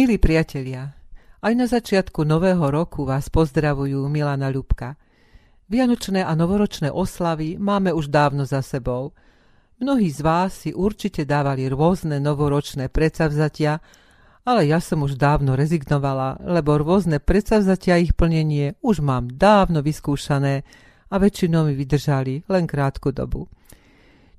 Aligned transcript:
Milí 0.00 0.16
priatelia, 0.16 0.96
aj 1.44 1.52
na 1.52 1.68
začiatku 1.68 2.24
nového 2.24 2.72
roku 2.72 3.04
vás 3.04 3.28
pozdravujú 3.28 4.00
Milana 4.08 4.48
Ľubka. 4.48 4.96
Vianočné 5.68 6.24
a 6.24 6.32
novoročné 6.32 6.88
oslavy 6.88 7.60
máme 7.60 7.92
už 7.92 8.08
dávno 8.08 8.48
za 8.48 8.64
sebou. 8.64 9.12
Mnohí 9.76 10.08
z 10.08 10.24
vás 10.24 10.56
si 10.64 10.72
určite 10.72 11.28
dávali 11.28 11.68
rôzne 11.68 12.16
novoročné 12.16 12.88
predsavzatia, 12.88 13.76
ale 14.48 14.72
ja 14.72 14.80
som 14.80 15.04
už 15.04 15.20
dávno 15.20 15.52
rezignovala, 15.52 16.40
lebo 16.48 16.80
rôzne 16.80 17.20
predsavzatia 17.20 18.00
ich 18.00 18.16
plnenie 18.16 18.80
už 18.80 19.04
mám 19.04 19.28
dávno 19.28 19.84
vyskúšané 19.84 20.64
a 21.12 21.14
väčšinou 21.20 21.68
mi 21.68 21.76
vydržali 21.76 22.48
len 22.48 22.64
krátku 22.64 23.12
dobu. 23.12 23.52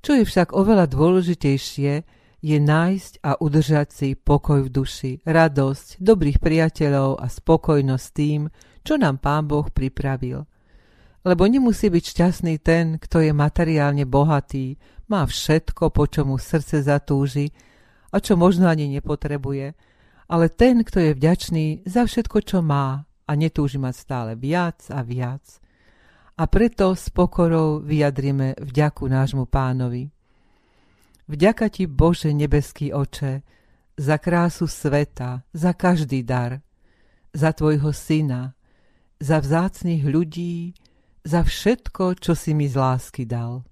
Čo 0.02 0.18
je 0.18 0.26
však 0.26 0.58
oveľa 0.58 0.90
dôležitejšie, 0.90 2.21
je 2.42 2.58
nájsť 2.58 3.22
a 3.22 3.38
udržať 3.38 3.88
si 3.94 4.08
pokoj 4.18 4.66
v 4.66 4.70
duši, 4.74 5.12
radosť, 5.22 6.02
dobrých 6.02 6.42
priateľov 6.42 7.22
a 7.22 7.30
spokojnosť 7.30 8.06
tým, 8.10 8.50
čo 8.82 8.98
nám 8.98 9.22
Pán 9.22 9.46
Boh 9.46 9.70
pripravil. 9.70 10.42
Lebo 11.22 11.46
nemusí 11.46 11.86
byť 11.86 12.04
šťastný 12.04 12.58
ten, 12.58 12.98
kto 12.98 13.22
je 13.22 13.30
materiálne 13.30 14.02
bohatý, 14.02 14.74
má 15.06 15.22
všetko, 15.22 15.94
po 15.94 16.10
čomu 16.10 16.34
srdce 16.34 16.82
zatúži 16.82 17.54
a 18.10 18.18
čo 18.18 18.34
možno 18.34 18.66
ani 18.66 18.90
nepotrebuje, 18.90 19.78
ale 20.26 20.46
ten, 20.50 20.82
kto 20.82 20.98
je 20.98 21.12
vďačný 21.14 21.66
za 21.86 22.02
všetko, 22.10 22.42
čo 22.42 22.58
má 22.58 23.06
a 23.06 23.32
netúži 23.38 23.78
mať 23.78 23.94
stále 23.94 24.32
viac 24.34 24.82
a 24.90 25.06
viac. 25.06 25.62
A 26.42 26.48
preto 26.50 26.96
s 26.96 27.06
pokorou 27.12 27.78
vyjadrime 27.84 28.58
vďaku 28.58 29.04
nášmu 29.06 29.46
pánovi. 29.46 30.10
Vďaka 31.30 31.70
ti, 31.70 31.86
Bože 31.86 32.34
nebeský 32.34 32.90
oče, 32.90 33.42
za 33.96 34.16
krásu 34.18 34.66
sveta, 34.66 35.44
za 35.52 35.72
každý 35.72 36.24
dar, 36.24 36.60
za 37.32 37.52
tvojho 37.52 37.92
syna, 37.92 38.56
za 39.22 39.38
vzácných 39.38 40.02
ľudí, 40.02 40.74
za 41.22 41.46
všetko, 41.46 42.18
čo 42.18 42.34
si 42.34 42.50
mi 42.52 42.66
z 42.66 42.74
lásky 42.74 43.22
dal. 43.22 43.62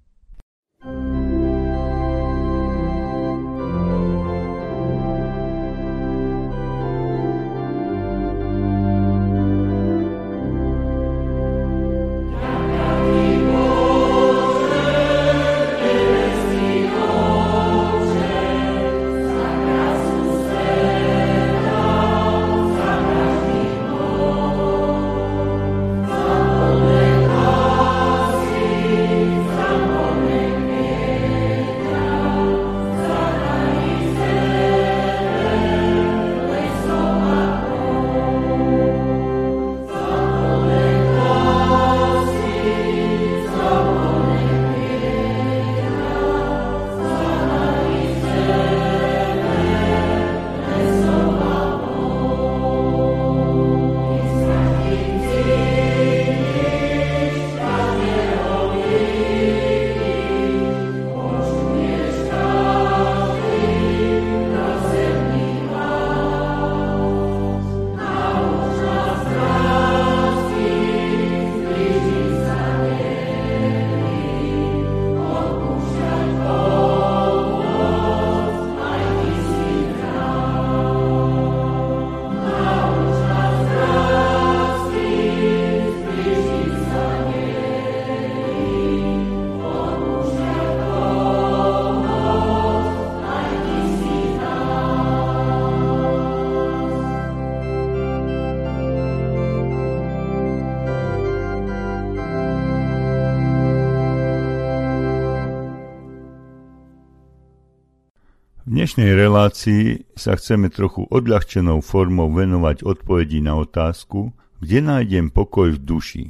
Dnešnej 108.91 109.23
relácii 109.23 109.83
sa 110.19 110.35
chceme 110.35 110.67
trochu 110.67 111.07
odľahčenou 111.07 111.79
formou 111.79 112.27
venovať 112.27 112.83
odpovedi 112.83 113.39
na 113.39 113.55
otázku, 113.55 114.35
kde 114.59 114.83
nájdem 114.83 115.31
pokoj 115.31 115.71
v 115.71 115.79
duši. 115.79 116.23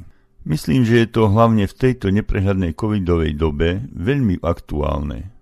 Myslím, 0.46 0.86
že 0.86 1.02
je 1.02 1.08
to 1.10 1.26
hlavne 1.26 1.66
v 1.66 1.74
tejto 1.74 2.14
neprehľadnej 2.14 2.78
covidovej 2.78 3.34
dobe 3.34 3.82
veľmi 3.90 4.46
aktuálne. 4.46 5.34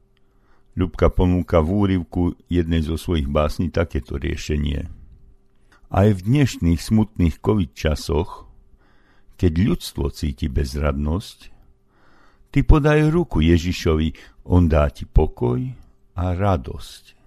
Ľubka 0.72 1.12
ponúka 1.12 1.60
v 1.60 1.68
úrivku 1.68 2.40
jednej 2.48 2.80
zo 2.80 2.96
svojich 2.96 3.28
básní 3.28 3.68
takéto 3.68 4.16
riešenie. 4.16 4.88
Aj 5.92 6.08
v 6.08 6.24
dnešných 6.24 6.80
smutných 6.80 7.36
covid 7.44 7.76
časoch, 7.76 8.48
keď 9.36 9.76
ľudstvo 9.76 10.08
cíti 10.08 10.48
bezradnosť, 10.48 11.52
ty 12.48 12.64
podaj 12.64 13.12
ruku 13.12 13.44
Ježišovi, 13.44 14.40
on 14.48 14.72
dá 14.72 14.88
ti 14.88 15.04
pokoj, 15.04 15.79
a 16.14 16.34
radosť. 16.36 17.18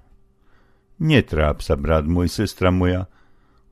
Netráp 1.03 1.59
sa, 1.59 1.75
brat 1.75 2.07
môj, 2.07 2.31
sestra 2.31 2.71
moja, 2.71 3.11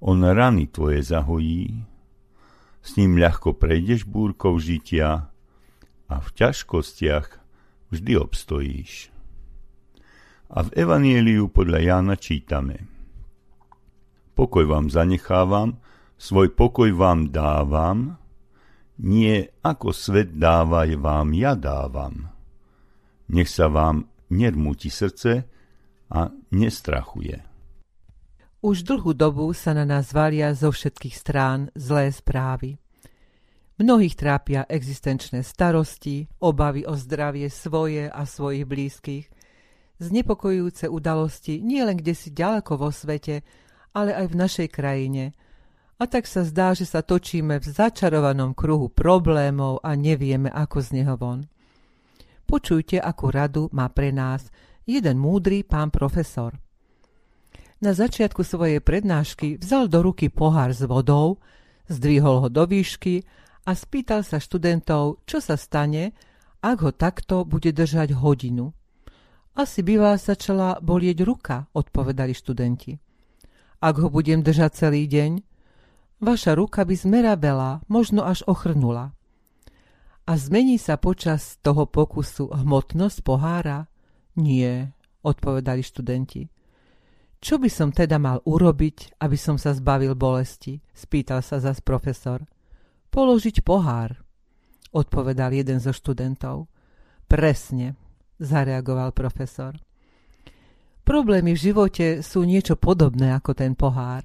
on 0.02 0.26
rany 0.26 0.66
tvoje 0.68 1.06
zahojí, 1.06 1.86
s 2.82 2.98
ním 2.98 3.22
ľahko 3.22 3.56
prejdeš 3.56 4.10
búrkou 4.10 4.58
žitia 4.58 5.30
a 6.10 6.16
v 6.18 6.28
ťažkostiach 6.34 7.28
vždy 7.94 8.14
obstojíš. 8.18 9.14
A 10.52 10.68
v 10.68 10.70
Evanieliu 10.76 11.48
podľa 11.48 11.80
Jána 11.80 12.16
čítame 12.20 12.90
Pokoj 14.36 14.66
vám 14.68 14.92
zanechávam, 14.92 15.80
svoj 16.20 16.52
pokoj 16.52 16.92
vám 16.92 17.32
dávam, 17.32 18.20
nie 19.00 19.48
ako 19.64 19.96
svet 19.96 20.36
dáva, 20.36 20.84
vám 20.86 21.32
ja 21.32 21.56
dávam. 21.56 22.30
Nech 23.32 23.48
sa 23.48 23.72
vám 23.72 24.11
nermúti 24.32 24.88
srdce 24.88 25.46
a 26.10 26.32
nestrachuje. 26.56 27.44
Už 28.62 28.86
dlhú 28.86 29.18
dobu 29.18 29.52
sa 29.58 29.74
na 29.74 29.84
nás 29.84 30.14
valia 30.14 30.54
zo 30.54 30.70
všetkých 30.70 31.16
strán 31.18 31.74
zlé 31.74 32.14
správy. 32.14 32.78
Mnohých 33.82 34.14
trápia 34.14 34.70
existenčné 34.70 35.42
starosti, 35.42 36.30
obavy 36.38 36.86
o 36.86 36.94
zdravie 36.94 37.50
svoje 37.50 38.06
a 38.06 38.22
svojich 38.30 38.70
blízkych, 38.70 39.26
znepokojujúce 39.98 40.86
udalosti 40.90 41.58
nie 41.62 41.82
len 41.82 41.98
kde 41.98 42.14
si 42.14 42.30
ďaleko 42.30 42.78
vo 42.78 42.94
svete, 42.94 43.42
ale 43.98 44.14
aj 44.14 44.26
v 44.30 44.36
našej 44.38 44.68
krajine. 44.70 45.34
A 45.98 46.06
tak 46.06 46.30
sa 46.30 46.46
zdá, 46.46 46.78
že 46.78 46.86
sa 46.86 47.02
točíme 47.02 47.58
v 47.58 47.66
začarovanom 47.66 48.54
kruhu 48.54 48.94
problémov 48.94 49.82
a 49.82 49.98
nevieme, 49.98 50.54
ako 50.54 50.78
z 50.82 51.02
neho 51.02 51.18
von. 51.18 51.50
Počujte, 52.52 53.00
akú 53.00 53.32
radu 53.32 53.72
má 53.72 53.88
pre 53.88 54.12
nás 54.12 54.52
jeden 54.84 55.24
múdry 55.24 55.64
pán 55.64 55.88
profesor. 55.88 56.60
Na 57.80 57.96
začiatku 57.96 58.44
svojej 58.44 58.84
prednášky 58.84 59.56
vzal 59.56 59.88
do 59.88 60.04
ruky 60.04 60.28
pohár 60.28 60.76
s 60.76 60.84
vodou, 60.84 61.40
zdvihol 61.88 62.44
ho 62.44 62.48
do 62.52 62.68
výšky 62.68 63.24
a 63.64 63.72
spýtal 63.72 64.28
sa 64.28 64.44
študentov, 64.44 65.24
čo 65.24 65.40
sa 65.40 65.56
stane, 65.56 66.12
ak 66.60 66.78
ho 66.84 66.92
takto 66.92 67.48
bude 67.48 67.72
držať 67.72 68.20
hodinu. 68.20 68.76
Asi 69.56 69.80
by 69.80 69.96
vás 70.12 70.28
začala 70.28 70.84
bolieť 70.84 71.24
ruka, 71.24 71.72
odpovedali 71.72 72.36
študenti. 72.36 73.00
Ak 73.80 73.96
ho 73.96 74.12
budem 74.12 74.44
držať 74.44 74.76
celý 74.76 75.08
deň, 75.08 75.40
vaša 76.20 76.60
ruka 76.60 76.84
by 76.84 77.00
zmerabela, 77.00 77.80
možno 77.88 78.28
až 78.28 78.44
ochrnula. 78.44 79.16
A 80.32 80.40
zmení 80.40 80.80
sa 80.80 80.96
počas 80.96 81.60
toho 81.60 81.92
pokusu 81.92 82.56
hmotnosť 82.56 83.20
pohára? 83.20 83.92
Nie, 84.40 84.96
odpovedali 85.28 85.84
študenti. 85.84 86.48
Čo 87.44 87.60
by 87.60 87.68
som 87.68 87.92
teda 87.92 88.16
mal 88.16 88.40
urobiť, 88.48 89.20
aby 89.20 89.36
som 89.36 89.60
sa 89.60 89.76
zbavil 89.76 90.16
bolesti? 90.16 90.80
spýtal 90.96 91.44
sa 91.44 91.60
zas 91.60 91.84
profesor. 91.84 92.48
Položiť 93.12 93.60
pohár, 93.60 94.24
odpovedal 94.96 95.52
jeden 95.52 95.84
zo 95.84 95.92
študentov. 95.92 96.72
Presne, 97.28 98.00
zareagoval 98.40 99.12
profesor. 99.12 99.76
Problémy 101.04 101.60
v 101.60 101.64
živote 101.76 102.08
sú 102.24 102.48
niečo 102.48 102.80
podobné 102.80 103.36
ako 103.36 103.52
ten 103.52 103.76
pohár. 103.76 104.24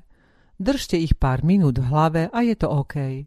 Držte 0.55 1.03
ich 1.03 1.19
pár 1.19 1.43
minút 1.43 1.83
v 1.83 1.89
hlave 1.91 2.23
a 2.31 2.47
je 2.47 2.55
to 2.55 2.71
OK. 2.71 3.27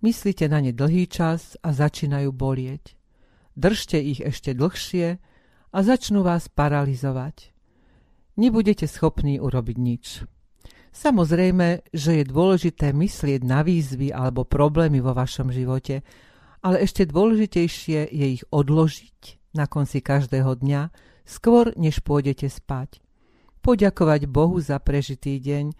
Myslíte 0.00 0.48
na 0.48 0.64
ne 0.64 0.72
dlhý 0.72 1.06
čas 1.08 1.60
a 1.60 1.76
začínajú 1.76 2.32
bolieť. 2.32 2.96
Držte 3.56 4.00
ich 4.00 4.24
ešte 4.24 4.56
dlhšie 4.56 5.20
a 5.70 5.78
začnú 5.84 6.24
vás 6.24 6.48
paralizovať 6.48 7.52
nebudete 8.40 8.88
schopní 8.88 9.36
urobiť 9.36 9.76
nič. 9.76 10.04
Samozrejme, 10.90 11.92
že 11.94 12.10
je 12.18 12.24
dôležité 12.24 12.90
myslieť 12.96 13.46
na 13.46 13.62
výzvy 13.62 14.10
alebo 14.10 14.48
problémy 14.48 14.98
vo 14.98 15.14
vašom 15.14 15.52
živote, 15.52 16.02
ale 16.64 16.82
ešte 16.82 17.06
dôležitejšie 17.06 18.10
je 18.10 18.26
ich 18.40 18.44
odložiť 18.50 19.54
na 19.54 19.70
konci 19.70 20.02
každého 20.02 20.58
dňa, 20.58 20.90
skôr 21.28 21.70
než 21.78 22.02
pôjdete 22.02 22.50
spať. 22.50 22.98
Poďakovať 23.60 24.26
Bohu 24.26 24.58
za 24.58 24.80
prežitý 24.82 25.38
deň 25.38 25.76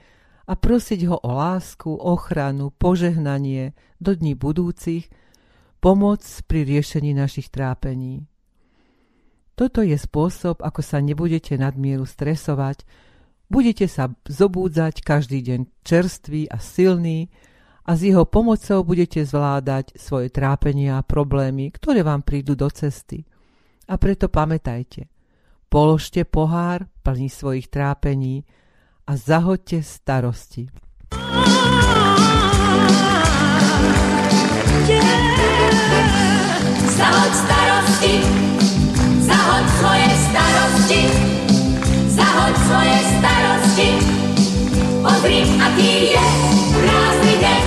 a 0.50 0.58
prosiť 0.58 1.06
ho 1.06 1.16
o 1.22 1.30
lásku, 1.30 1.86
ochranu, 1.94 2.74
požehnanie 2.74 3.78
do 4.02 4.18
dní 4.18 4.34
budúcich, 4.34 5.06
pomoc 5.78 6.26
pri 6.50 6.66
riešení 6.66 7.14
našich 7.14 7.54
trápení. 7.54 8.26
Toto 9.54 9.86
je 9.86 9.94
spôsob, 9.94 10.58
ako 10.58 10.82
sa 10.82 10.98
nebudete 10.98 11.54
nadmieru 11.54 12.02
stresovať, 12.02 12.82
budete 13.46 13.86
sa 13.86 14.10
zobúdzať 14.26 15.06
každý 15.06 15.38
deň 15.46 15.60
čerstvý 15.86 16.50
a 16.50 16.58
silný 16.58 17.30
a 17.86 17.94
s 17.94 18.02
jeho 18.02 18.26
pomocou 18.26 18.82
budete 18.82 19.22
zvládať 19.22 19.94
svoje 19.94 20.34
trápenia 20.34 20.98
a 20.98 21.06
problémy, 21.06 21.70
ktoré 21.70 22.02
vám 22.02 22.26
prídu 22.26 22.58
do 22.58 22.66
cesty. 22.66 23.22
A 23.86 23.94
preto 24.02 24.26
pamätajte, 24.26 25.06
položte 25.70 26.26
pohár 26.26 26.90
plný 27.06 27.30
svojich 27.30 27.70
trápení 27.70 28.42
a 29.06 29.12
zahoďte 29.16 29.82
starosti. 29.82 30.68
Zahoď 36.96 37.32
starosti 37.34 38.14
Zahoď 39.30 39.66
svoje 39.78 40.08
starosti, 40.26 41.02
zahoď 42.08 42.54
svoje 42.66 42.98
starosti. 43.14 43.88
Pozri, 45.06 45.40
aký 45.54 45.90
je 46.18 46.26
krásny 46.74 47.34
deň. 47.38 47.62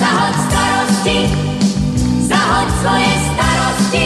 Zahoď 0.00 0.34
starosti, 0.48 1.18
zahoď 2.30 2.68
svoje 2.80 3.12
starosti, 3.28 4.04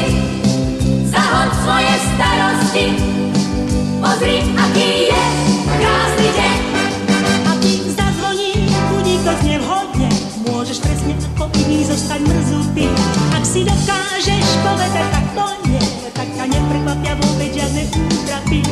zahoď 1.14 1.50
svoje 1.62 1.94
starosti. 2.10 2.86
Pozri, 4.02 4.36
aký 4.58 4.73
zostať 12.14 12.30
mrzutý. 12.30 12.86
Ak 13.34 13.42
si 13.42 13.60
dokážeš 13.66 14.46
povedať, 14.62 15.06
tak 15.10 15.26
to 15.34 15.46
nie 15.66 15.82
tak 16.14 16.28
ťa 16.30 16.44
neprekvapia 16.46 17.12
vôbec 17.18 17.50
žiadne 17.50 17.82
útrapy. 17.90 18.62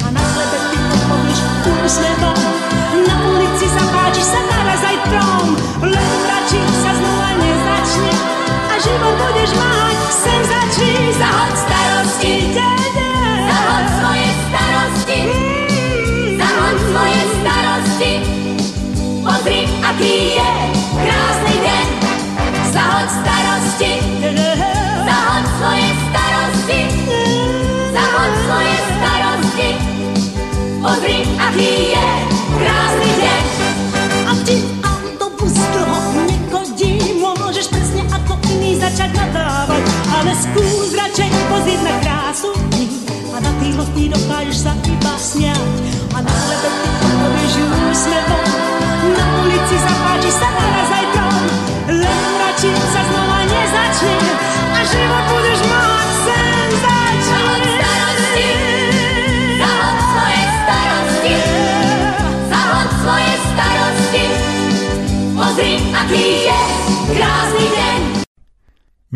A 0.00 0.08
na 0.08 0.22
sebe 0.32 0.58
ty 0.72 0.76
odpovieš 0.80 1.40
úsmevom, 1.84 2.55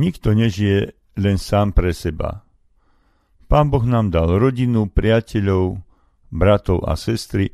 Nikto 0.01 0.33
nežije 0.33 0.97
len 1.21 1.37
sám 1.37 1.77
pre 1.77 1.93
seba. 1.93 2.43
Pán 3.51 3.69
Boh 3.69 3.83
nám 3.83 4.15
dal 4.15 4.39
rodinu, 4.39 4.89
priateľov, 4.89 5.83
bratov 6.31 6.87
a 6.87 6.95
sestry, 6.95 7.51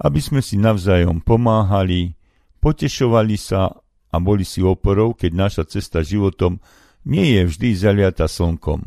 aby 0.00 0.18
sme 0.18 0.40
si 0.40 0.56
navzájom 0.56 1.20
pomáhali, 1.22 2.16
potešovali 2.58 3.36
sa 3.36 3.70
a 4.10 4.16
boli 4.18 4.42
si 4.42 4.64
oporou, 4.64 5.14
keď 5.14 5.30
naša 5.32 5.64
cesta 5.68 6.00
životom 6.00 6.58
nie 7.04 7.36
je 7.36 7.42
vždy 7.44 7.68
zaliata 7.76 8.24
slnkom. 8.24 8.84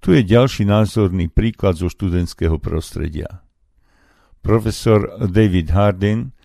Tu 0.00 0.20
je 0.20 0.22
ďalší 0.24 0.68
názorný 0.68 1.32
príklad 1.32 1.76
zo 1.76 1.88
študentského 1.90 2.60
prostredia. 2.60 3.42
Profesor 4.44 5.26
David 5.26 5.74
Harden 5.74 6.35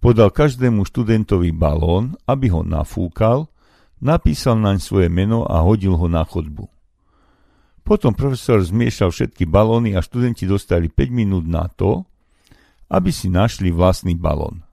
podal 0.00 0.32
každému 0.32 0.88
študentovi 0.88 1.52
balón, 1.52 2.16
aby 2.24 2.48
ho 2.48 2.64
nafúkal, 2.64 3.52
napísal 4.00 4.56
naň 4.56 4.80
svoje 4.80 5.12
meno 5.12 5.44
a 5.44 5.60
hodil 5.60 5.94
ho 5.94 6.08
na 6.08 6.24
chodbu. 6.24 6.66
Potom 7.84 8.16
profesor 8.16 8.64
zmiešal 8.64 9.12
všetky 9.12 9.44
balóny 9.44 9.96
a 9.96 10.00
študenti 10.00 10.48
dostali 10.48 10.88
5 10.88 11.12
minút 11.12 11.44
na 11.44 11.68
to, 11.68 12.08
aby 12.90 13.12
si 13.12 13.28
našli 13.30 13.70
vlastný 13.70 14.16
balón. 14.16 14.64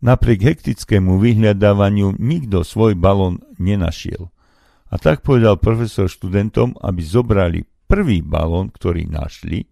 Napriek 0.00 0.44
hektickému 0.44 1.18
vyhľadávaniu 1.18 2.20
nikto 2.20 2.62
svoj 2.62 2.94
balón 2.94 3.42
nenašiel. 3.58 4.28
A 4.86 5.02
tak 5.02 5.26
povedal 5.26 5.58
profesor 5.58 6.06
študentom, 6.06 6.78
aby 6.78 7.02
zobrali 7.02 7.66
prvý 7.90 8.22
balón, 8.22 8.70
ktorý 8.70 9.08
našli, 9.08 9.66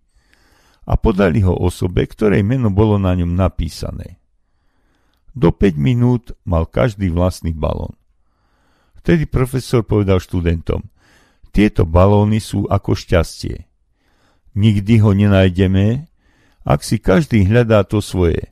a 0.84 1.00
podali 1.00 1.40
ho 1.40 1.54
osobe, 1.54 2.04
ktorej 2.04 2.44
meno 2.44 2.68
bolo 2.68 3.00
na 3.00 3.16
ňom 3.16 3.32
napísané. 3.32 4.20
Do 5.34 5.50
5 5.50 5.74
minút 5.74 6.30
mal 6.46 6.70
každý 6.70 7.10
vlastný 7.10 7.50
balón. 7.50 7.98
Vtedy 9.02 9.26
profesor 9.26 9.82
povedal 9.82 10.22
študentom, 10.22 10.86
tieto 11.54 11.86
balóny 11.86 12.38
sú 12.38 12.66
ako 12.70 12.94
šťastie. 12.94 13.66
Nikdy 14.54 14.94
ho 15.02 15.10
nenájdeme, 15.14 16.06
ak 16.64 16.80
si 16.82 17.02
každý 17.02 17.44
hľadá 17.46 17.82
to 17.86 17.98
svoje. 17.98 18.50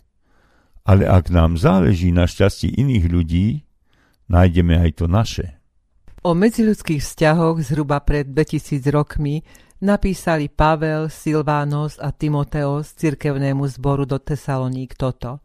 Ale 0.83 1.07
ak 1.07 1.31
nám 1.31 1.55
záleží 1.55 2.11
na 2.11 2.27
šťastí 2.27 2.75
iných 2.75 3.07
ľudí, 3.07 3.47
nájdeme 4.27 4.75
aj 4.83 4.91
to 4.99 5.07
naše. 5.07 5.47
O 6.23 6.35
medziludských 6.35 7.03
vzťahoch 7.03 7.59
zhruba 7.63 7.99
pred 8.03 8.31
2000 8.31 8.83
rokmi 8.95 9.43
napísali 9.83 10.47
Pavel, 10.47 11.11
Silvános 11.11 11.99
a 11.99 12.15
Timoteos 12.15 12.95
cirkevnému 12.95 13.67
zboru 13.67 14.07
do 14.07 14.23
Tesaloník 14.23 14.95
toto. 14.95 15.43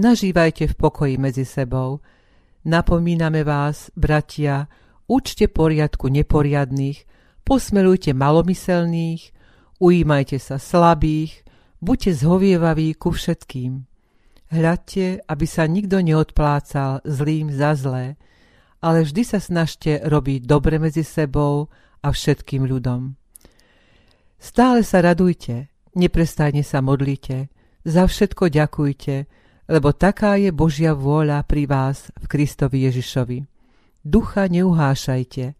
Nažívajte 0.00 0.64
v 0.64 0.74
pokoji 0.80 1.14
medzi 1.20 1.44
sebou. 1.44 2.00
Napomíname 2.64 3.44
vás, 3.44 3.92
bratia, 3.92 4.64
učte 5.04 5.44
poriadku 5.52 6.08
neporiadných, 6.08 7.04
posmelujte 7.44 8.16
malomyselných, 8.16 9.22
ujímajte 9.76 10.40
sa 10.40 10.56
slabých, 10.56 11.44
buďte 11.84 12.16
zhovievaví 12.16 12.96
ku 12.96 13.12
všetkým. 13.12 13.84
Hľadte, 14.48 15.20
aby 15.28 15.44
sa 15.44 15.68
nikto 15.68 16.00
neodplácal 16.00 17.04
zlým 17.04 17.52
za 17.52 17.76
zlé, 17.76 18.16
ale 18.80 19.04
vždy 19.04 19.20
sa 19.20 19.36
snažte 19.36 20.00
robiť 20.00 20.48
dobre 20.48 20.80
medzi 20.80 21.04
sebou 21.04 21.68
a 22.00 22.08
všetkým 22.08 22.64
ľudom. 22.64 23.20
Stále 24.40 24.80
sa 24.80 25.04
radujte, 25.04 25.68
Neprestajne 25.90 26.62
sa 26.62 26.78
modlite, 26.78 27.50
za 27.82 28.06
všetko 28.06 28.46
ďakujte, 28.46 29.26
lebo 29.70 29.94
taká 29.94 30.34
je 30.34 30.50
Božia 30.50 30.98
vôľa 30.98 31.46
pri 31.46 31.70
vás 31.70 32.10
v 32.18 32.26
Kristovi 32.26 32.90
Ježišovi. 32.90 33.46
Ducha 34.02 34.50
neuhášajte, 34.50 35.54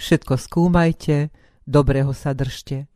všetko 0.00 0.34
skúmajte, 0.40 1.28
dobrého 1.68 2.16
sa 2.16 2.32
držte. 2.32 2.88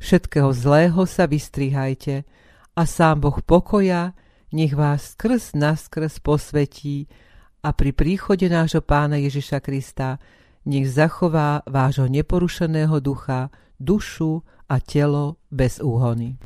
Všetkého 0.00 0.56
zlého 0.56 1.04
sa 1.04 1.28
vystrihajte 1.28 2.24
a 2.72 2.82
sám 2.88 3.20
Boh 3.20 3.44
pokoja 3.44 4.16
nech 4.56 4.72
vás 4.72 5.12
skrz 5.12 5.52
naskrz 5.52 6.24
posvetí 6.24 7.04
a 7.60 7.76
pri 7.76 7.92
príchode 7.92 8.48
nášho 8.48 8.80
pána 8.80 9.20
Ježiša 9.20 9.60
Krista 9.60 10.16
nech 10.64 10.88
zachová 10.88 11.60
vášho 11.68 12.08
neporušeného 12.08 12.96
ducha, 13.04 13.52
dušu 13.76 14.40
a 14.64 14.80
telo 14.80 15.36
bez 15.52 15.76
úhony. 15.84 16.40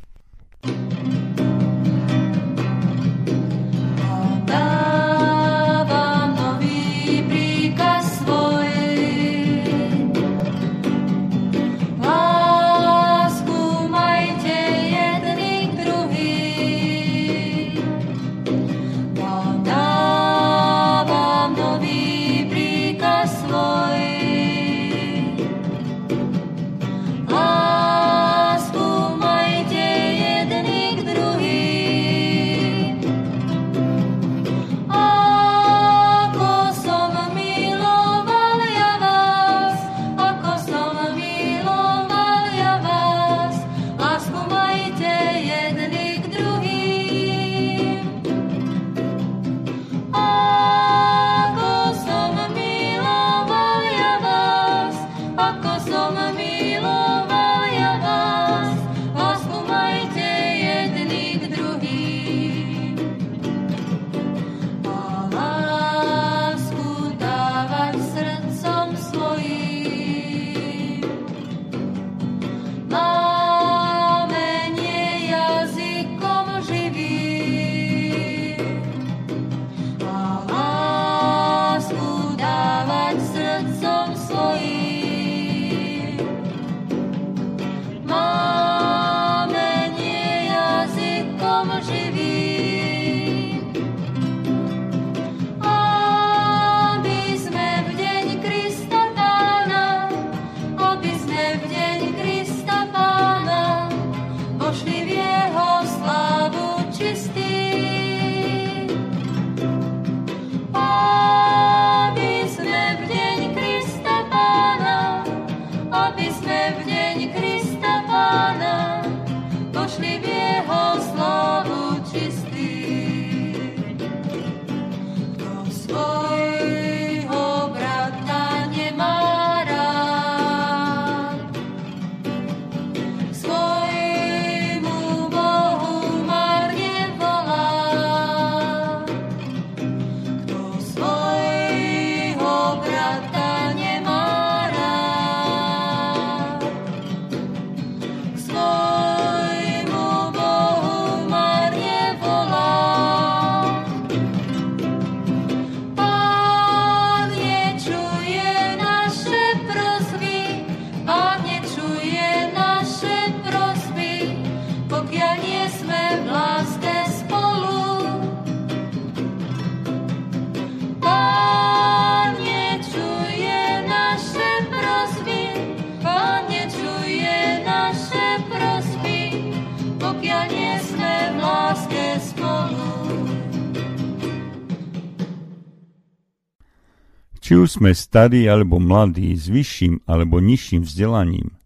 Či 187.65 187.73
už 187.73 187.81
sme 187.81 187.97
starí 187.97 188.45
alebo 188.45 188.77
mladí, 188.77 189.33
s 189.33 189.49
vyšším 189.49 190.05
alebo 190.05 190.37
nižším 190.37 190.85
vzdelaním, 190.85 191.57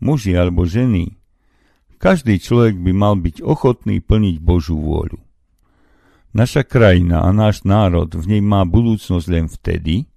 muži 0.00 0.32
alebo 0.32 0.64
ženy, 0.64 1.20
každý 2.00 2.40
človek 2.40 2.80
by 2.80 2.96
mal 2.96 3.20
byť 3.20 3.44
ochotný 3.44 4.00
plniť 4.00 4.40
Božú 4.40 4.80
vôľu. 4.80 5.20
Naša 6.32 6.64
krajina 6.64 7.28
a 7.28 7.28
náš 7.36 7.60
národ 7.68 8.08
v 8.16 8.24
nej 8.24 8.40
má 8.40 8.64
budúcnosť 8.64 9.26
len 9.28 9.52
vtedy, 9.52 10.08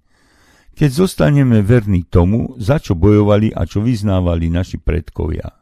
keď 0.72 0.96
zostaneme 0.96 1.60
verní 1.60 2.08
tomu, 2.08 2.56
za 2.56 2.80
čo 2.80 2.96
bojovali 2.96 3.52
a 3.52 3.68
čo 3.68 3.84
vyznávali 3.84 4.48
naši 4.48 4.80
predkovia. 4.80 5.60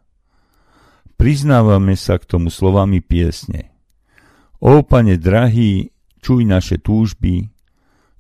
Priznávame 1.18 1.98
sa 1.98 2.22
k 2.22 2.38
tomu 2.38 2.54
slovami 2.54 3.02
piesne. 3.02 3.74
O 4.62 4.86
pane 4.86 5.18
drahý, 5.18 5.90
čuj 6.22 6.46
naše 6.46 6.78
túžby, 6.78 7.55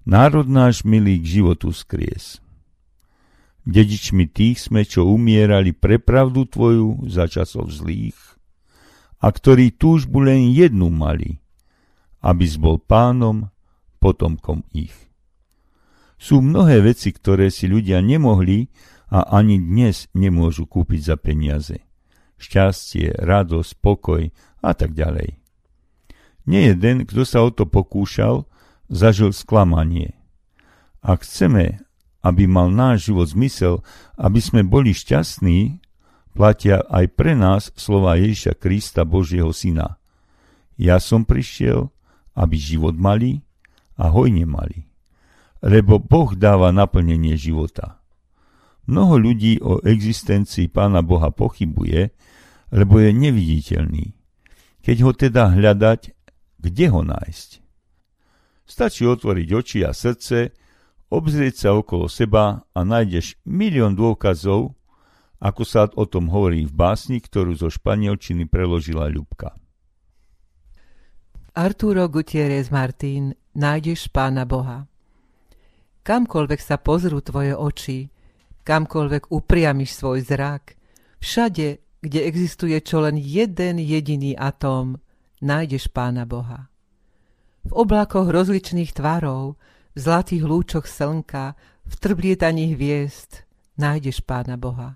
Národ 0.06 0.46
náš 0.46 0.86
milý 0.86 1.18
k 1.18 1.42
životu 1.42 1.74
skries. 1.74 2.38
Dedičmi 3.66 4.30
tých 4.30 4.62
sme, 4.62 4.86
čo 4.86 5.02
umierali 5.02 5.74
pre 5.74 5.98
pravdu 5.98 6.46
tvoju 6.46 7.10
za 7.10 7.26
časov 7.26 7.74
zlých, 7.74 8.14
a 9.18 9.26
ktorí 9.34 9.74
túžbu 9.74 10.22
len 10.22 10.54
jednu 10.54 10.94
mali, 10.94 11.42
aby 12.22 12.46
bol 12.54 12.78
pánom, 12.78 13.50
potomkom 13.98 14.62
ich. 14.70 14.94
Sú 16.22 16.38
mnohé 16.38 16.86
veci, 16.86 17.10
ktoré 17.10 17.50
si 17.50 17.66
ľudia 17.66 17.98
nemohli 17.98 18.70
a 19.10 19.26
ani 19.34 19.58
dnes 19.58 20.06
nemôžu 20.14 20.70
kúpiť 20.70 21.00
za 21.02 21.16
peniaze. 21.18 21.82
Šťastie, 22.38 23.10
radosť, 23.10 23.82
pokoj 23.82 24.22
a 24.62 24.70
tak 24.70 24.94
ďalej. 24.94 25.34
Nie 26.46 26.78
jeden, 26.78 27.10
kto 27.10 27.26
sa 27.26 27.42
o 27.42 27.50
to 27.50 27.66
pokúšal, 27.66 28.46
zažil 28.90 29.34
sklamanie. 29.34 30.14
Ak 31.02 31.22
chceme, 31.22 31.82
aby 32.22 32.44
mal 32.50 32.70
náš 32.70 33.10
život 33.10 33.30
zmysel, 33.30 33.82
aby 34.18 34.42
sme 34.42 34.66
boli 34.66 34.90
šťastní, 34.90 35.78
platia 36.34 36.82
aj 36.90 37.04
pre 37.14 37.38
nás 37.38 37.70
slova 37.78 38.18
Ježiša 38.18 38.58
Krista, 38.58 39.06
Božieho 39.06 39.54
Syna. 39.54 39.98
Ja 40.76 40.98
som 40.98 41.22
prišiel, 41.24 41.88
aby 42.36 42.58
život 42.58 42.98
mali 42.98 43.46
a 43.96 44.10
hojne 44.12 44.44
mali. 44.44 44.90
Lebo 45.64 45.96
Boh 45.96 46.36
dáva 46.36 46.74
naplnenie 46.74 47.38
života. 47.38 48.02
Mnoho 48.86 49.18
ľudí 49.18 49.58
o 49.62 49.82
existencii 49.82 50.70
Pána 50.70 51.02
Boha 51.02 51.32
pochybuje 51.34 52.14
lebo 52.74 52.98
je 52.98 53.10
neviditeľný. 53.14 54.06
Keď 54.82 54.96
ho 55.02 55.12
teda 55.14 55.50
hľadať, 55.54 56.14
kde 56.62 56.86
ho 56.90 57.02
nájsť? 57.02 57.65
Stačí 58.66 59.06
otvoriť 59.06 59.48
oči 59.54 59.78
a 59.86 59.94
srdce, 59.94 60.50
obzrieť 61.08 61.54
sa 61.54 61.70
okolo 61.78 62.10
seba 62.10 62.66
a 62.74 62.80
nájdeš 62.82 63.38
milión 63.46 63.94
dôkazov, 63.94 64.74
ako 65.38 65.62
sa 65.62 65.86
o 65.94 66.04
tom 66.10 66.26
hovorí 66.34 66.66
v 66.66 66.74
básni, 66.74 67.22
ktorú 67.22 67.54
zo 67.54 67.70
španielčiny 67.70 68.50
preložila 68.50 69.06
Ľubka. 69.06 69.54
Arturo 71.56 72.04
Gutierrez 72.10 72.68
Martín 72.68 73.32
Nájdeš 73.56 74.12
Pána 74.12 74.44
Boha 74.44 74.84
Kamkoľvek 76.04 76.60
sa 76.60 76.76
pozrú 76.78 77.18
tvoje 77.18 77.56
oči, 77.56 78.06
kamkoľvek 78.62 79.34
upriamiš 79.34 79.90
svoj 79.98 80.22
zrak, 80.22 80.78
všade, 81.18 81.82
kde 81.98 82.20
existuje 82.22 82.78
čo 82.78 83.02
len 83.02 83.18
jeden 83.18 83.82
jediný 83.82 84.38
atóm, 84.38 85.02
nájdeš 85.42 85.90
Pána 85.90 86.22
Boha. 86.22 86.70
V 87.66 87.74
oblakoch 87.74 88.30
rozličných 88.30 88.94
tvarov, 88.94 89.58
v 89.90 89.98
zlatých 89.98 90.46
lúčoch 90.46 90.86
slnka, 90.86 91.58
v 91.82 91.94
trblietaní 91.98 92.78
hviezd, 92.78 93.42
nájdeš 93.74 94.22
Pána 94.22 94.54
Boha. 94.54 94.94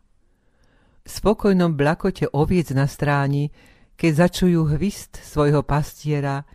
V 1.03 1.09
spokojnom 1.11 1.75
blakote 1.75 2.31
oviec 2.31 2.71
na 2.71 2.87
stráni, 2.87 3.50
keď 3.99 4.31
začujú 4.31 4.71
hvist 4.79 5.19
svojho 5.19 5.67
pastiera, 5.67 6.47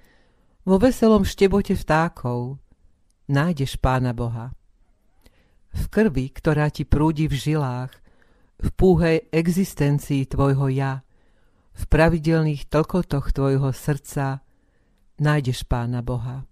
vo 0.64 0.80
veselom 0.80 1.28
štebote 1.28 1.76
vtákov, 1.76 2.64
nájdeš 3.28 3.76
Pána 3.76 4.16
Boha. 4.16 4.56
V 5.76 5.84
krvi, 5.92 6.32
ktorá 6.32 6.72
ti 6.72 6.88
prúdi 6.88 7.28
v 7.28 7.36
žilách, 7.36 7.92
v 8.56 8.68
púhej 8.72 9.28
existencii 9.36 10.32
tvojho 10.32 10.72
ja, 10.72 11.04
v 11.76 11.84
pravidelných 11.92 12.72
tlkotoch 12.72 13.36
tvojho 13.36 13.76
srdca, 13.76 14.45
nájdeš 15.20 15.64
Pána 15.68 16.00
Boha 16.00 16.48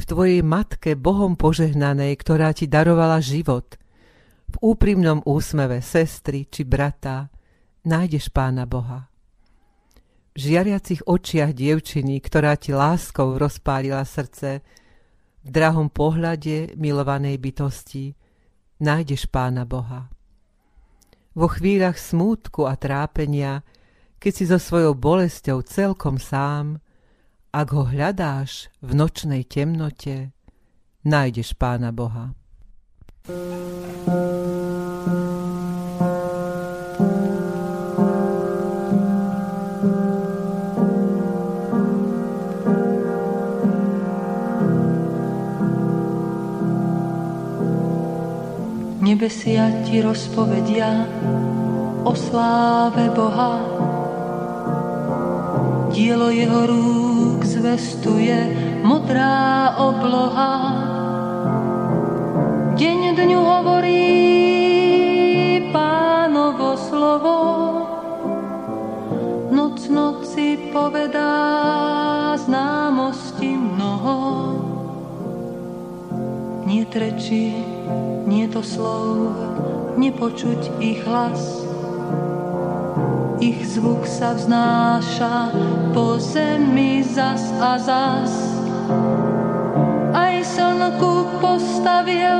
v 0.00 0.02
tvojej 0.08 0.40
matke 0.40 0.96
Bohom 0.96 1.36
požehnanej, 1.36 2.16
ktorá 2.16 2.56
ti 2.56 2.64
darovala 2.64 3.20
život, 3.20 3.76
v 4.50 4.56
úprimnom 4.64 5.22
úsmeve 5.28 5.84
sestry 5.84 6.48
či 6.48 6.64
brata, 6.66 7.30
nájdeš 7.86 8.32
Pána 8.32 8.64
Boha. 8.64 9.12
V 10.32 10.36
žiariacich 10.40 11.04
očiach 11.04 11.52
dievčiny, 11.52 12.16
ktorá 12.22 12.56
ti 12.56 12.72
láskou 12.72 13.36
rozpálila 13.36 14.02
srdce, 14.08 14.64
v 15.40 15.48
drahom 15.48 15.92
pohľade 15.92 16.80
milovanej 16.80 17.36
bytosti, 17.36 18.16
nájdeš 18.80 19.28
Pána 19.28 19.68
Boha. 19.68 20.08
Vo 21.36 21.46
chvíľach 21.46 22.00
smútku 22.00 22.66
a 22.66 22.74
trápenia, 22.74 23.62
keď 24.16 24.32
si 24.34 24.44
so 24.48 24.58
svojou 24.58 24.96
bolesťou 24.98 25.62
celkom 25.62 26.18
sám, 26.18 26.82
ak 27.50 27.68
ho 27.74 27.82
hľadáš 27.82 28.70
v 28.78 28.94
nočnej 28.94 29.42
temnote, 29.42 30.30
nájdeš 31.02 31.58
Pána 31.58 31.90
Boha. 31.90 32.30
Nebesia 49.02 49.74
ti 49.90 49.98
rozpovedia 49.98 51.02
o 52.06 52.14
sláve 52.14 53.10
Boha, 53.10 53.58
dielo 55.90 56.30
jeho 56.30 56.60
rúk 56.70 57.19
zvestuje 57.60 58.56
modrá 58.80 59.76
obloha. 59.76 60.52
Deň 62.80 63.00
dňu 63.12 63.40
hovorí 63.44 64.08
pánovo 65.68 66.80
slovo, 66.80 67.36
noc 69.52 69.76
noci 69.92 70.72
povedá 70.72 71.36
známosti 72.40 73.52
mnoho. 73.52 74.16
Nie 76.64 76.88
treči, 76.88 77.60
nie 78.24 78.48
to 78.48 78.64
slov, 78.64 79.36
nepočuť 80.00 80.80
ich 80.80 81.04
hlas, 81.04 81.59
ich 83.50 83.66
zvuk 83.66 84.06
sa 84.06 84.38
vznáša 84.38 85.50
po 85.90 86.22
zemi 86.22 87.02
zas 87.02 87.50
a 87.58 87.74
zas. 87.82 88.30
Aj 90.14 90.38
slnku 90.38 91.42
postavil 91.42 92.38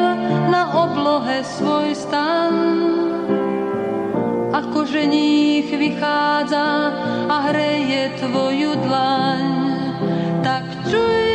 na 0.54 0.70
oblohe 0.86 1.42
svoj 1.42 1.98
stan. 1.98 2.54
Ako 4.54 4.86
ženích 4.86 5.66
vychádza 5.74 6.94
a 7.26 7.36
hreje 7.50 8.14
tvoju 8.22 8.78
dlaň, 8.86 9.42
tak 10.46 10.62
čuj 10.86 11.29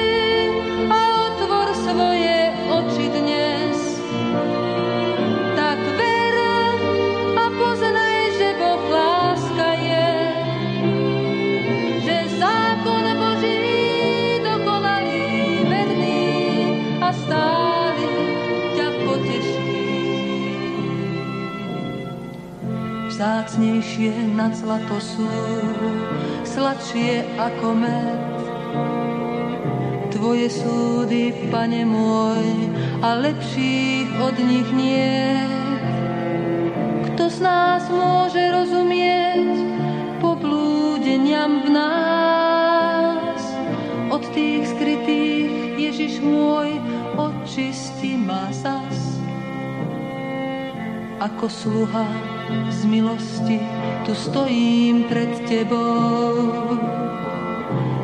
vzácnejšie 23.95 24.36
nad 24.36 24.51
zlato 24.51 24.99
sú, 24.99 25.27
sladšie 26.43 27.23
ako 27.39 27.67
med. 27.79 28.19
Tvoje 30.12 30.51
súdy, 30.51 31.31
pane 31.47 31.88
môj, 31.88 32.75
a 32.99 33.15
lepších 33.19 34.12
od 34.19 34.36
nich 34.36 34.67
nie. 34.75 35.39
Kto 37.08 37.23
z 37.31 37.38
nás 37.39 37.88
môže 37.88 38.43
rozumieť 38.51 39.63
poblúdeniam 40.19 41.63
v 41.63 41.67
nás? 41.71 43.41
Od 44.12 44.23
tých 44.36 44.75
skrytých, 44.75 45.79
Ježiš 45.79 46.19
môj, 46.19 46.79
očisti 47.15 48.19
ma 48.19 48.51
zas. 48.51 49.19
Ako 51.19 51.47
sluha 51.47 52.08
z 52.69 52.79
milosti 52.86 53.74
tu 54.06 54.13
stojím 54.13 55.10
pred 55.10 55.34
tebou. 55.50 56.78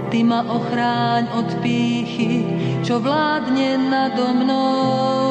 Ty 0.09 0.19
ma 0.25 0.41
ochráň 0.49 1.29
od 1.37 1.49
pýchy, 1.61 2.43
čo 2.81 2.97
vládne 2.97 3.77
nado 3.77 4.33
mnou. 4.33 5.29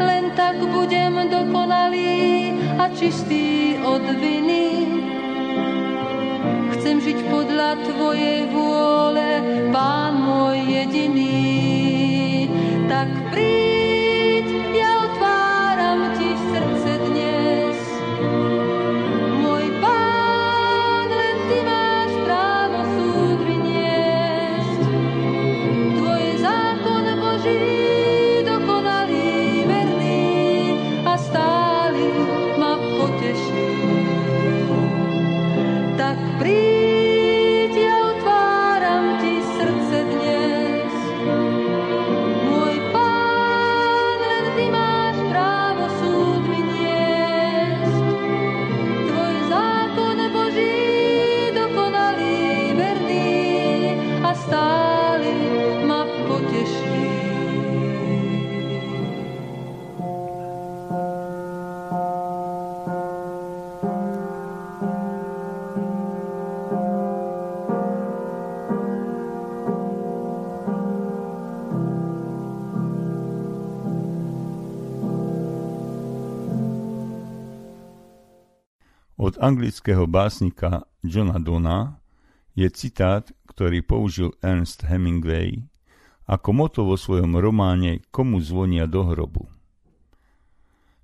Len 0.00 0.32
tak 0.32 0.56
budem 0.64 1.28
dokonalý 1.28 2.56
a 2.80 2.88
čistý 2.96 3.76
od 3.84 4.02
viny. 4.16 4.88
Chcem 6.74 6.96
žiť 7.04 7.18
podľa 7.28 7.84
Tvojej 7.84 8.48
vôle, 8.48 9.28
Pán 9.70 10.18
môj 10.24 10.56
jediný. 10.66 12.48
Tak 12.88 13.08
príď 13.30 13.81
anglického 79.42 80.06
básnika 80.06 80.86
Johna 81.02 81.42
Dona 81.42 81.98
je 82.54 82.70
citát, 82.70 83.26
ktorý 83.50 83.82
použil 83.82 84.30
Ernst 84.38 84.86
Hemingway 84.86 85.66
ako 86.30 86.54
moto 86.54 86.86
vo 86.86 86.94
svojom 86.94 87.34
románe 87.42 88.06
Komu 88.14 88.38
zvonia 88.38 88.86
do 88.86 89.02
hrobu. 89.02 89.50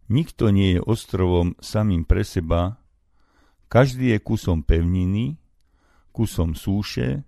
Nikto 0.07 0.55
nie 0.55 0.79
je 0.79 0.81
ostrovom 0.87 1.59
samým 1.59 2.07
pre 2.07 2.23
seba, 2.23 2.79
každý 3.67 4.15
je 4.15 4.19
kusom 4.23 4.63
pevniny, 4.63 5.37
kusom 6.15 6.55
súše, 6.55 7.27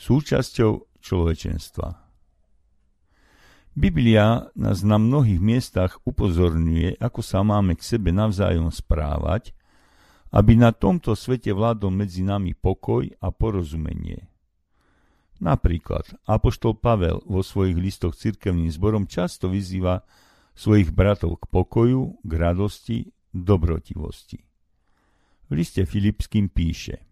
súčasťou 0.00 0.98
človečenstva. 0.98 1.88
Biblia 3.76 4.48
nás 4.56 4.80
na 4.80 4.96
mnohých 4.96 5.38
miestach 5.38 6.00
upozorňuje, 6.08 6.98
ako 6.98 7.20
sa 7.20 7.44
máme 7.44 7.76
k 7.76 7.84
sebe 7.84 8.10
navzájom 8.10 8.72
správať, 8.72 9.54
aby 10.32 10.56
na 10.56 10.72
tomto 10.72 11.12
svete 11.12 11.52
vládol 11.52 11.92
medzi 11.92 12.24
nami 12.24 12.56
pokoj 12.56 13.04
a 13.20 13.28
porozumenie. 13.28 14.32
Napríklad 15.42 16.08
Apoštol 16.24 16.78
Pavel 16.80 17.20
vo 17.28 17.44
svojich 17.44 17.76
listoch 17.76 18.16
cirkevným 18.16 18.72
zborom 18.72 19.04
často 19.04 19.52
vyzýva 19.52 20.00
svojich 20.56 20.94
bratov 20.94 21.42
k 21.42 21.44
pokoju, 21.52 22.24
k 22.24 22.32
radosti, 22.32 22.98
dobrotivosti. 23.34 24.40
V 25.48 25.52
liste 25.52 25.84
Filipským 25.84 26.48
píše 26.48 27.04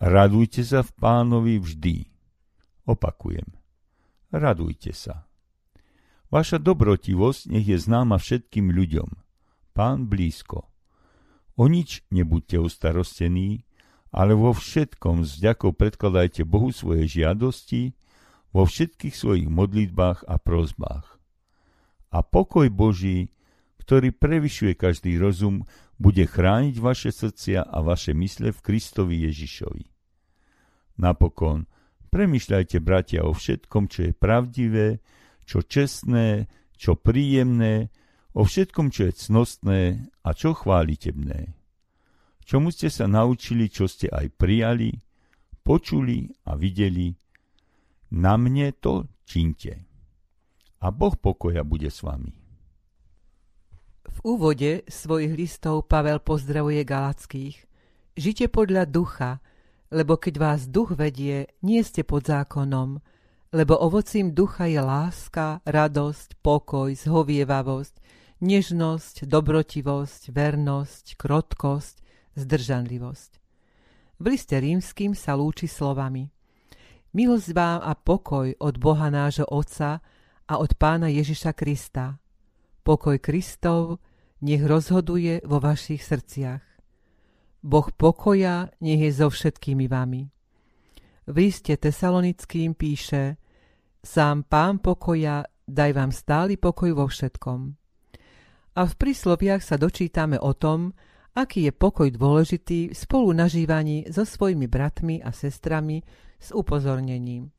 Radujte 0.00 0.62
sa 0.62 0.80
v 0.80 0.90
pánovi 0.96 1.60
vždy. 1.60 2.08
Opakujem. 2.88 3.48
Radujte 4.30 4.94
sa. 4.94 5.26
Vaša 6.30 6.62
dobrotivosť 6.62 7.50
nech 7.50 7.66
je 7.66 7.76
známa 7.76 8.16
všetkým 8.16 8.70
ľuďom. 8.70 9.10
Pán 9.74 10.06
blízko. 10.06 10.69
O 11.54 11.70
nič 11.70 12.02
nebuďte 12.10 12.60
ustarostení, 12.62 13.64
ale 14.10 14.34
vo 14.34 14.50
všetkom 14.54 15.22
s 15.22 15.38
ďakou 15.38 15.74
predkladajte 15.74 16.42
Bohu 16.42 16.74
svoje 16.74 17.06
žiadosti, 17.06 17.94
vo 18.50 18.66
všetkých 18.66 19.14
svojich 19.14 19.46
modlitbách 19.46 20.26
a 20.26 20.34
prozbách 20.42 21.20
a 22.10 22.18
pokoj 22.26 22.66
Boží, 22.68 23.30
ktorý 23.80 24.10
prevyšuje 24.14 24.74
každý 24.74 25.16
rozum, 25.16 25.66
bude 25.96 26.26
chrániť 26.26 26.76
vaše 26.82 27.10
srdcia 27.14 27.62
a 27.62 27.78
vaše 27.82 28.12
mysle 28.14 28.50
v 28.50 28.60
Kristovi 28.60 29.26
Ježišovi. 29.30 29.86
Napokon, 31.00 31.70
premyšľajte, 32.12 32.76
bratia, 32.82 33.24
o 33.24 33.32
všetkom, 33.32 33.88
čo 33.88 34.10
je 34.10 34.12
pravdivé, 34.12 34.88
čo 35.46 35.64
čestné, 35.64 36.50
čo 36.76 36.98
príjemné, 36.98 37.94
o 38.34 38.42
všetkom, 38.46 38.94
čo 38.94 39.10
je 39.10 39.12
cnostné 39.28 39.80
a 40.22 40.30
čo 40.34 40.54
chválitebné. 40.54 41.54
Čomu 42.46 42.74
ste 42.74 42.90
sa 42.90 43.06
naučili, 43.06 43.70
čo 43.70 43.86
ste 43.86 44.10
aj 44.10 44.34
prijali, 44.34 44.90
počuli 45.62 46.26
a 46.50 46.58
videli, 46.58 47.14
na 48.10 48.34
mne 48.34 48.74
to 48.74 49.06
činte 49.22 49.90
a 50.80 50.86
Boh 50.88 51.14
pokoja 51.14 51.60
bude 51.62 51.92
s 51.92 52.00
vami. 52.00 52.32
V 54.10 54.18
úvode 54.24 54.82
svojich 54.88 55.36
listov 55.36 55.86
Pavel 55.86 56.18
pozdravuje 56.20 56.82
Galackých. 56.82 57.56
Žite 58.16 58.50
podľa 58.50 58.88
ducha, 58.88 59.38
lebo 59.92 60.18
keď 60.18 60.34
vás 60.40 60.60
duch 60.66 60.96
vedie, 60.96 61.46
nie 61.62 61.80
ste 61.84 62.02
pod 62.02 62.26
zákonom, 62.26 62.98
lebo 63.54 63.74
ovocím 63.78 64.32
ducha 64.34 64.66
je 64.66 64.80
láska, 64.82 65.62
radosť, 65.62 66.40
pokoj, 66.42 66.90
zhovievavosť, 66.96 67.94
nežnosť, 68.40 69.24
dobrotivosť, 69.28 70.32
vernosť, 70.32 71.16
krotkosť, 71.16 71.96
zdržanlivosť. 72.36 73.32
V 74.20 74.24
liste 74.28 74.56
rímským 74.56 75.16
sa 75.16 75.32
lúči 75.32 75.64
slovami 75.64 76.28
Milosť 77.10 77.50
vám 77.58 77.82
a 77.82 77.98
pokoj 77.98 78.54
od 78.62 78.78
Boha 78.78 79.10
nášho 79.10 79.42
Otca 79.50 79.98
a 80.46 80.54
od 80.62 80.78
Pána 80.78 81.10
Ježiša 81.10 81.58
Krista. 81.58 82.22
Pokoj 82.86 83.18
Kristov 83.18 83.98
nech 84.46 84.62
rozhoduje 84.62 85.42
vo 85.42 85.58
vašich 85.58 86.06
srdciach. 86.06 86.62
Boh 87.66 87.88
pokoja 87.90 88.70
nech 88.78 89.02
je 89.02 89.10
so 89.10 89.26
všetkými 89.26 89.90
vami. 89.90 90.30
V 91.26 91.34
liste 91.34 91.74
tesalonickým 91.74 92.78
píše 92.78 93.42
Sám 94.06 94.46
Pán 94.46 94.78
pokoja 94.78 95.42
daj 95.66 95.90
vám 95.90 96.14
stály 96.14 96.54
pokoj 96.54 96.94
vo 96.94 97.10
všetkom. 97.10 97.79
A 98.76 98.86
v 98.86 98.94
prísloviach 98.94 99.62
sa 99.66 99.74
dočítame 99.74 100.38
o 100.38 100.54
tom, 100.54 100.94
aký 101.34 101.70
je 101.70 101.72
pokoj 101.74 102.10
dôležitý 102.10 102.90
v 102.90 102.96
spolu 102.96 103.34
nažívaní 103.34 104.06
so 104.10 104.22
svojimi 104.22 104.70
bratmi 104.70 105.22
a 105.22 105.34
sestrami 105.34 106.02
s 106.38 106.54
upozornením, 106.54 107.50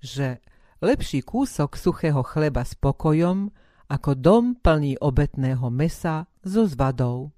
že 0.00 0.40
lepší 0.80 1.24
kúsok 1.24 1.76
suchého 1.76 2.24
chleba 2.24 2.64
s 2.64 2.76
pokojom, 2.76 3.52
ako 3.90 4.10
dom 4.14 4.44
plný 4.54 4.96
obetného 5.02 5.66
mesa 5.68 6.30
so 6.46 6.64
zvadou. 6.64 7.34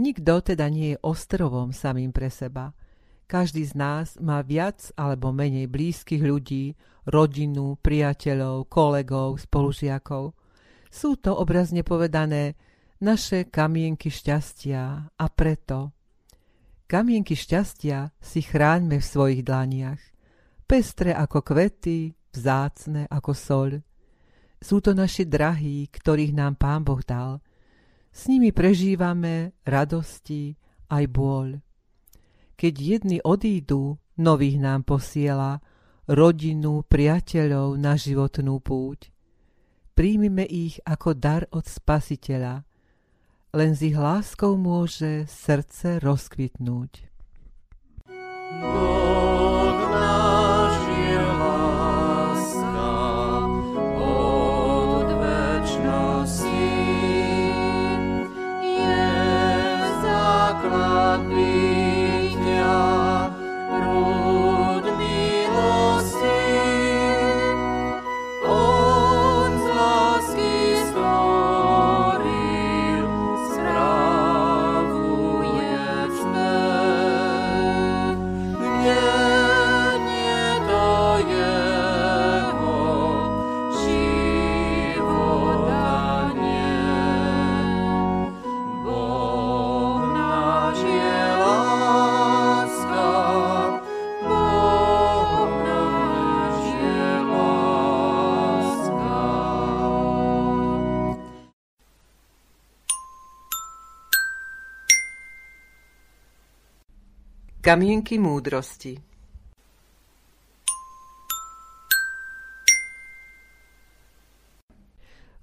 Nikto 0.00 0.40
teda 0.40 0.72
nie 0.72 0.96
je 0.96 1.02
ostrovom 1.04 1.70
samým 1.70 2.10
pre 2.16 2.32
seba. 2.32 2.72
Každý 3.28 3.64
z 3.68 3.74
nás 3.76 4.16
má 4.16 4.40
viac 4.40 4.88
alebo 4.96 5.32
menej 5.32 5.68
blízkych 5.68 6.24
ľudí, 6.24 6.76
rodinu, 7.04 7.76
priateľov, 7.80 8.72
kolegov, 8.72 9.36
spolužiakov. 9.40 10.32
Sú 10.92 11.16
to 11.16 11.32
obrazne 11.32 11.80
povedané 11.80 12.60
naše 13.00 13.48
kamienky 13.48 14.12
šťastia 14.12 15.08
a 15.16 15.26
preto 15.32 15.96
kamienky 16.92 17.32
šťastia 17.32 18.12
si 18.20 18.44
chráňme 18.44 19.00
v 19.00 19.08
svojich 19.16 19.40
dlaniach. 19.40 20.02
Pestre 20.68 21.16
ako 21.16 21.40
kvety, 21.40 22.12
vzácne 22.36 23.08
ako 23.08 23.32
soľ. 23.32 23.70
Sú 24.60 24.84
to 24.84 24.92
naši 24.92 25.24
drahí, 25.24 25.88
ktorých 25.88 26.36
nám 26.36 26.60
Pán 26.60 26.84
Boh 26.84 27.00
dal. 27.00 27.40
S 28.12 28.28
nimi 28.28 28.52
prežívame 28.52 29.56
radosti 29.64 30.52
aj 30.92 31.04
bôľ. 31.08 31.48
Keď 32.60 32.74
jedni 32.76 33.18
odídu, 33.24 33.96
nových 34.20 34.60
nám 34.60 34.84
posiela, 34.84 35.64
rodinu, 36.04 36.84
priateľov 36.84 37.80
na 37.80 37.96
životnú 37.96 38.60
púť. 38.60 39.11
Príjmime 39.92 40.48
ich 40.48 40.80
ako 40.88 41.12
dar 41.12 41.44
od 41.52 41.68
Spasiteľa, 41.68 42.64
len 43.52 43.76
s 43.76 43.80
ich 43.84 43.92
láskou 43.92 44.56
môže 44.56 45.28
srdce 45.28 46.00
rozkvitnúť. 46.00 46.92
Boh 48.62 49.01
Kamienky 107.62 108.18
múdrosti 108.18 108.98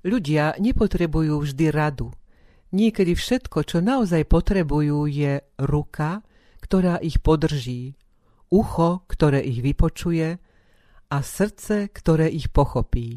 Ľudia 0.04 0.60
nepotrebujú 0.60 1.40
vždy 1.40 1.72
radu. 1.72 2.12
Niekedy 2.76 3.16
všetko, 3.16 3.64
čo 3.64 3.80
naozaj 3.80 4.28
potrebujú, 4.28 5.08
je 5.08 5.40
ruka, 5.64 6.20
ktorá 6.60 7.00
ich 7.00 7.24
podrží, 7.24 7.96
ucho, 8.52 9.08
ktoré 9.08 9.40
ich 9.40 9.64
vypočuje 9.64 10.36
a 11.08 11.18
srdce, 11.24 11.88
ktoré 11.88 12.28
ich 12.28 12.52
pochopí. 12.52 13.16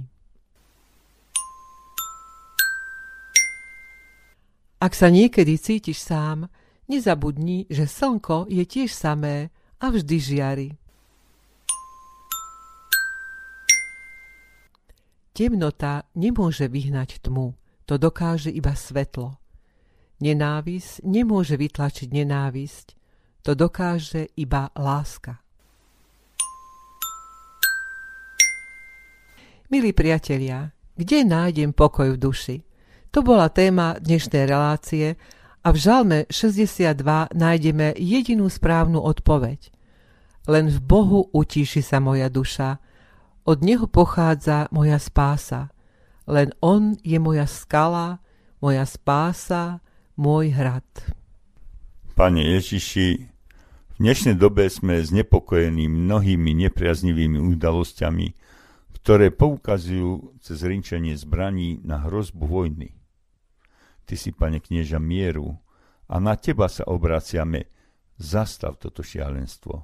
Ak 4.79 4.95
sa 4.95 5.11
niekedy 5.11 5.59
cítiš 5.59 5.99
sám, 6.07 6.47
Nezabudni, 6.93 7.65
že 7.73 7.89
slnko 7.89 8.53
je 8.53 8.69
tiež 8.69 8.93
samé 8.93 9.49
a 9.81 9.89
vždy 9.89 10.17
žiari. 10.21 10.69
Temnota 15.33 16.05
nemôže 16.13 16.69
vyhnať 16.69 17.25
tmu, 17.25 17.57
to 17.89 17.97
dokáže 17.97 18.53
iba 18.53 18.77
svetlo. 18.77 19.41
Nenávisť 20.21 21.01
nemôže 21.09 21.57
vytlačiť 21.57 22.13
nenávisť, 22.13 22.87
to 23.41 23.57
dokáže 23.57 24.29
iba 24.37 24.69
láska. 24.77 25.41
Milí 29.73 29.97
priatelia, 29.97 30.69
kde 30.93 31.25
nájdem 31.25 31.73
pokoj 31.73 32.13
v 32.13 32.21
duši? 32.21 32.57
To 33.17 33.25
bola 33.25 33.49
téma 33.49 33.97
dnešnej 33.97 34.45
relácie 34.45 35.17
a 35.63 35.71
v 35.71 35.79
Žalme 35.79 36.19
62 36.27 36.99
nájdeme 37.39 37.95
jedinú 37.95 38.51
správnu 38.51 38.99
odpoveď. 38.99 39.71
Len 40.51 40.67
v 40.67 40.79
Bohu 40.83 41.31
utíši 41.31 41.87
sa 41.87 42.03
moja 42.03 42.27
duša, 42.27 42.83
od 43.47 43.63
Neho 43.63 43.87
pochádza 43.87 44.67
moja 44.75 44.99
spása. 44.99 45.71
Len 46.27 46.51
On 46.59 46.99
je 47.03 47.19
moja 47.19 47.47
skala, 47.47 48.19
moja 48.59 48.87
spása, 48.87 49.83
môj 50.19 50.51
hrad. 50.55 50.87
Pane 52.15 52.43
Ježiši, 52.59 53.09
v 53.95 53.97
dnešnej 54.03 54.35
dobe 54.39 54.67
sme 54.67 54.99
znepokojení 54.99 55.87
mnohými 55.87 56.55
nepriaznivými 56.67 57.39
udalosťami, 57.39 58.35
ktoré 59.03 59.35
poukazujú 59.35 60.39
cez 60.43 60.63
rinčenie 60.63 61.15
zbraní 61.19 61.83
na 61.83 62.03
hrozbu 62.07 62.47
vojny. 62.47 63.02
Ty 64.05 64.15
si, 64.19 64.31
pane 64.35 64.59
knieža, 64.59 64.99
mieru 64.99 65.59
a 66.09 66.19
na 66.19 66.35
teba 66.37 66.67
sa 66.67 66.85
obraciame. 66.87 67.71
Zastav 68.19 68.79
toto 68.79 69.03
šialenstvo. 69.03 69.83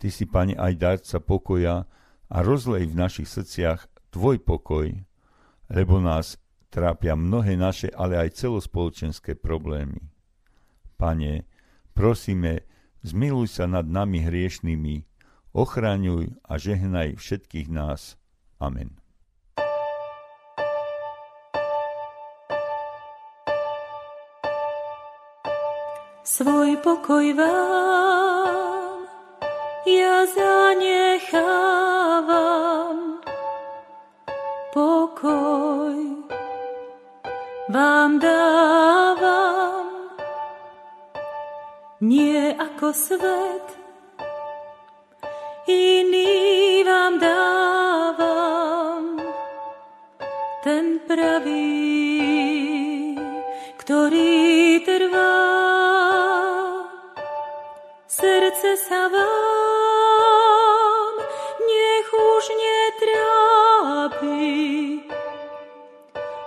Ty 0.00 0.08
si, 0.10 0.26
pane, 0.26 0.58
aj 0.58 0.72
darca 0.74 1.18
pokoja, 1.22 1.86
a 2.32 2.40
rozlej 2.40 2.88
v 2.88 2.96
našich 2.96 3.28
srdciach 3.28 3.92
Tvoj 4.12 4.44
pokoj, 4.44 4.92
lebo 5.72 5.96
nás 5.96 6.36
trápia 6.68 7.16
mnohé 7.16 7.56
naše, 7.56 7.88
ale 7.92 8.20
aj 8.20 8.44
celospoločenské 8.44 9.40
problémy. 9.40 10.04
Pane, 11.00 11.48
prosíme, 11.96 12.68
zmiluj 13.00 13.56
sa 13.56 13.64
nad 13.64 13.88
nami 13.88 14.20
hriešnými, 14.20 15.08
ochraňuj 15.56 16.36
a 16.44 16.52
žehnaj 16.60 17.16
všetkých 17.16 17.72
nás. 17.72 18.20
Amen. 18.60 19.01
Svoj 26.32 26.80
pokoj 26.80 27.28
vám. 27.36 29.04
Ja 29.84 30.24
zanechám 30.24 31.92
dávam 32.22 33.20
pokoj, 34.72 35.96
vám 37.68 38.18
dávam 38.18 39.86
nie 42.00 42.56
ako 42.56 42.92
svet, 42.96 43.66
iný 45.68 46.84
vám 46.84 47.20
dávam 47.20 49.04
ten 50.64 51.00
pravý, 51.04 52.11
sa 58.76 59.04
vám 59.12 59.52
už 62.12 62.44
netrápi. 62.62 64.40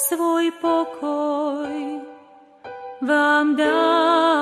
Svoj 0.00 0.48
pokoj 0.64 2.00
vám 3.04 3.56
dávam. 3.58 4.39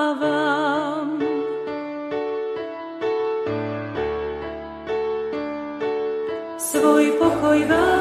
Svoj 7.49 7.65
pokoj 7.65 7.98